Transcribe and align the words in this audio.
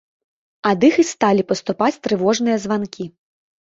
Ад 0.71 0.85
іх 0.89 0.95
і 1.05 1.05
сталі 1.11 1.47
паступаць 1.53 1.93
трывожныя 2.11 2.57
званкі. 2.69 3.13